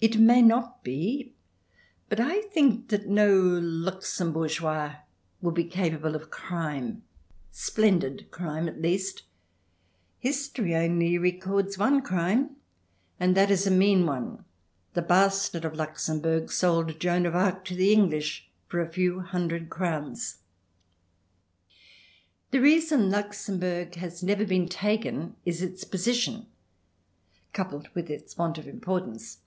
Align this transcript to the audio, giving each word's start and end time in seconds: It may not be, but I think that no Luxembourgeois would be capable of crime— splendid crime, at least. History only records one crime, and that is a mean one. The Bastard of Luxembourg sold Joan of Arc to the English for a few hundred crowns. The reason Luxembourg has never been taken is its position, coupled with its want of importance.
It 0.00 0.16
may 0.16 0.42
not 0.42 0.84
be, 0.84 1.34
but 2.08 2.20
I 2.20 2.42
think 2.42 2.86
that 2.90 3.08
no 3.08 3.34
Luxembourgeois 3.34 5.00
would 5.40 5.54
be 5.54 5.64
capable 5.64 6.14
of 6.14 6.30
crime— 6.30 7.02
splendid 7.50 8.30
crime, 8.30 8.68
at 8.68 8.80
least. 8.80 9.24
History 10.20 10.76
only 10.76 11.18
records 11.18 11.76
one 11.78 12.00
crime, 12.00 12.50
and 13.18 13.36
that 13.36 13.50
is 13.50 13.66
a 13.66 13.72
mean 13.72 14.06
one. 14.06 14.44
The 14.94 15.02
Bastard 15.02 15.64
of 15.64 15.74
Luxembourg 15.74 16.52
sold 16.52 17.00
Joan 17.00 17.26
of 17.26 17.34
Arc 17.34 17.64
to 17.64 17.74
the 17.74 17.92
English 17.92 18.48
for 18.68 18.78
a 18.80 18.92
few 18.92 19.18
hundred 19.18 19.68
crowns. 19.68 20.38
The 22.52 22.60
reason 22.60 23.10
Luxembourg 23.10 23.96
has 23.96 24.22
never 24.22 24.44
been 24.44 24.68
taken 24.68 25.34
is 25.44 25.60
its 25.60 25.82
position, 25.82 26.46
coupled 27.52 27.88
with 27.96 28.08
its 28.08 28.38
want 28.38 28.58
of 28.58 28.68
importance. 28.68 29.38